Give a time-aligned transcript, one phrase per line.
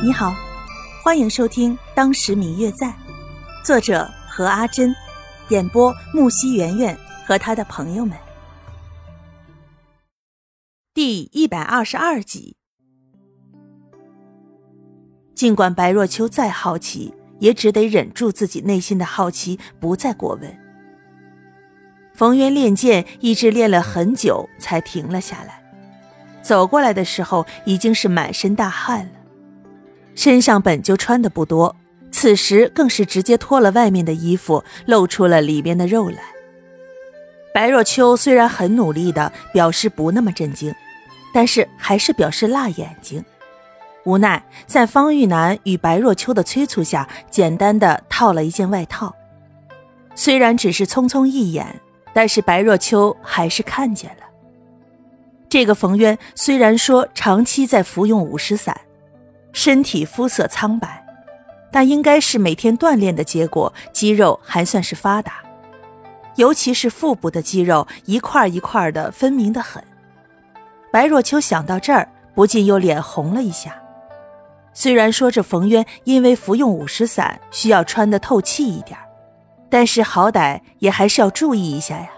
[0.00, 0.32] 你好，
[1.02, 2.86] 欢迎收听《当时明月在》，
[3.64, 4.94] 作者何阿珍，
[5.48, 8.16] 演播木西圆圆和他的朋友们。
[10.94, 12.56] 第一百二十二集。
[15.34, 20.58] 尽管白若秋再好奇，也只得忍住自己内心的好奇，不再过问。
[22.14, 25.60] 冯渊练剑一直练了很久，才停了下来。
[26.40, 29.17] 走过来的时候，已经是满身大汗了。
[30.18, 31.76] 身上本就穿的不多，
[32.10, 36.18] 此时更是直接脱了外面的衣服，露出了里面的肉来。
[37.54, 40.74] 白若秋虽然很努力的表示不那么震惊，
[41.32, 43.24] 但是还是表示辣眼睛。
[44.06, 49.14] 无奈在方玉楠与白若秋的催促下，简单的套了一件外套。
[50.16, 51.80] 虽然只是匆匆一眼，
[52.12, 54.24] 但是白若秋还是看见了。
[55.48, 58.76] 这个冯渊虽然说长期在服用五石散。
[59.52, 61.04] 身体肤色苍白，
[61.70, 65.42] 但应该是每天锻炼的结果，肌肉还算是发达，
[66.36, 69.82] 尤其是腹部的肌肉一块一块的分明的很。
[70.92, 73.74] 白若秋想到这儿，不禁又脸红了一下。
[74.72, 78.96] 虽然说这冯渊因为服用五石散需要穿的透气一点，
[79.68, 82.08] 但是好歹也还是要注意一下呀。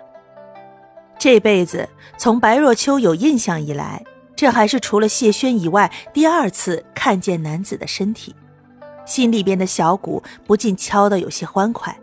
[1.19, 4.05] 这辈子从白若秋有印象以来。
[4.41, 8.35] 这还是除了谢轩以外第二次看见男子的身体，
[9.05, 11.95] 心里边的小鼓不禁敲得有些欢快，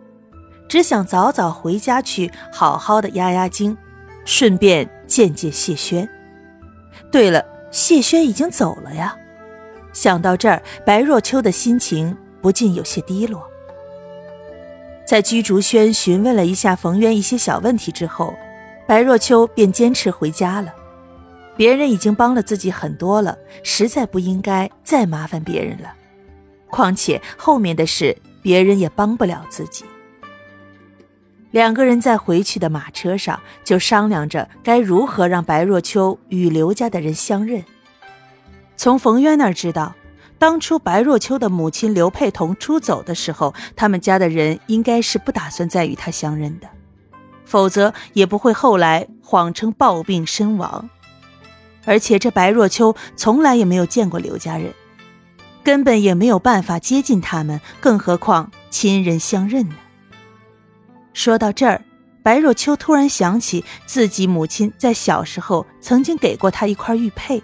[0.70, 3.76] 只想早早回家去好好的压压惊，
[4.24, 6.08] 顺便见见谢轩。
[7.12, 9.18] 对了，谢轩已经走了呀。
[9.92, 13.42] 想到这儿，白若秋的心情不禁有些低落。
[15.08, 18.32] 在居竹轩询问了一下冯渊一些小问题之后，
[18.86, 20.72] 白若秋便坚持回家了。
[21.58, 25.91] 别人已经帮了自己很多了，实在不应该再麻烦别人了。
[26.69, 29.83] 况且后面的事，别人也帮不了自己。
[31.52, 37.63] 两个人在回去的马车上就商量着该如何让白若秋与刘家的人相认。
[38.75, 39.96] 从冯渊那儿知道，
[40.38, 46.67] 当初白若秋的母亲刘佩彤出走的时候，他们家的人应该是不打算再与他相认的，
[47.46, 50.88] 否则也不会后来谎称暴病身亡。
[51.88, 54.74] 而且这白若秋从来也没有见过刘家人，
[55.64, 59.75] 根本也没有办法接近他们，更何况亲人相认呢？
[61.14, 61.81] 说到这儿，
[62.22, 67.42] 白若秋突然想起自己母亲在小时候曾经给过她一块玉佩，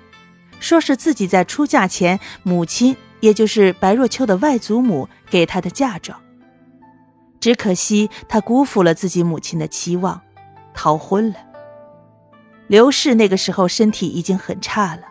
[0.60, 6.20] 说是自己在出嫁前，母亲也就是白若秋的外祖母给她的嫁妆。
[7.40, 10.22] 只可惜她辜负了自己母亲的期望，
[10.74, 11.38] 逃婚了。
[12.74, 15.04] 刘氏那个时候身体已经很差了，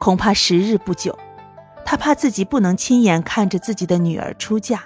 [0.00, 1.16] 恐怕时日不久。
[1.84, 4.82] 他怕自己不能亲眼看着自己的女儿出嫁，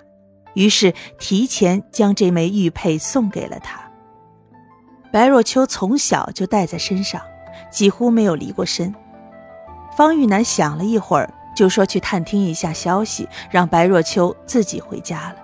[0.53, 3.81] 于是提前将这枚玉佩送给了他。
[5.11, 7.23] 白若秋从小就带在身上，
[7.73, 8.95] 几乎没有离过身。
[9.97, 15.37] 方玉楠想了一会儿，就说去探听一下消息，让白若秋自己回家了。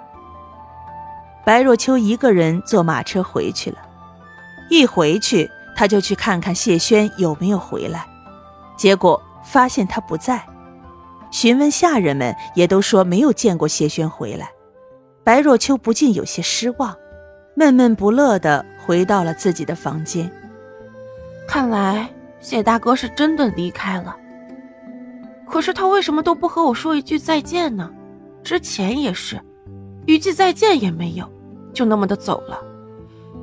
[1.43, 3.79] 白若秋一个人坐马车回去了，
[4.69, 5.51] 一回去。
[5.77, 8.07] 他就去看看谢轩有没有回来，
[8.77, 10.43] 结果发现他不在。
[11.31, 14.51] 询问下人们也都说没有见过谢轩回来。
[15.23, 16.97] 白若秋不禁有些失望，
[17.55, 20.31] 闷闷不乐地回到了自己的房间。
[21.47, 22.09] 看来
[22.41, 24.17] 谢大哥是真的离开了。
[25.47, 27.91] 可是他为什么都不和我说一句再见呢？
[28.43, 29.41] 之前也是，
[30.07, 31.29] 一句再见也没有，
[31.75, 32.59] 就那么的走了。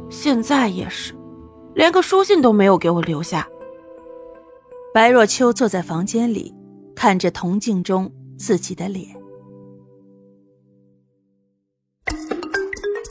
[0.09, 1.13] 现在也是。
[1.75, 3.47] 连个书信都没有给我留下。
[4.93, 6.53] 白若秋坐在房间里，
[6.95, 9.07] 看着铜镜中自己的脸。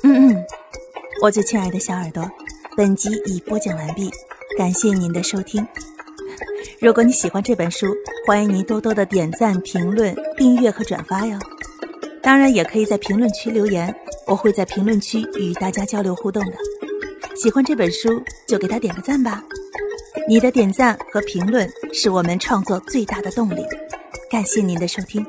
[0.04, 0.44] 嗯嗯，
[1.22, 2.28] 我最亲爱的小耳朵，
[2.76, 4.10] 本集已播讲完毕，
[4.56, 5.66] 感谢您的收听。
[6.80, 7.86] 如果你喜欢这本书，
[8.26, 11.38] 欢迎您多多的点赞、评论、订阅和转发哟。
[12.22, 13.94] 当然，也可以在评论区留言，
[14.26, 16.52] 我会在评论区与大家交流互动的。
[17.34, 19.42] 喜欢这本书就给他点个赞吧，
[20.28, 23.64] 你的点赞和评论是我们创作最大的动力。
[24.30, 25.24] 感谢您的收听。